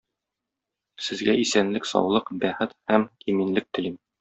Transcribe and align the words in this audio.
Сезгә 1.07 1.35
исәнлек-саулык, 1.43 2.33
бәхет 2.47 2.75
һәм 2.95 3.09
иминлек 3.35 3.71
телим! 3.79 4.03